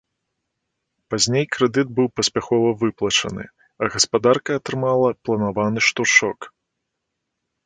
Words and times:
Пазней 1.13 1.43
крэдыт 1.55 1.87
быў 1.99 2.07
паспяхова 2.19 2.69
выплачаны, 2.81 3.45
а 3.85 3.91
гаспадарка 3.97 4.51
атрымала 4.61 5.09
планаваны 5.29 5.79
штуршок. 5.91 6.39